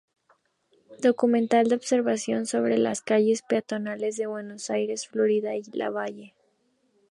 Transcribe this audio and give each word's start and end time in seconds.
Documental 0.99 1.67
de 1.67 1.75
observación 1.75 2.47
sobre 2.47 2.79
las 2.79 3.01
calles 3.03 3.43
peatonales 3.43 4.17
de 4.17 4.25
Buenos 4.25 4.71
Aires, 4.71 5.07
Florida 5.07 5.55
y 5.55 5.61
Lavalle. 5.73 6.33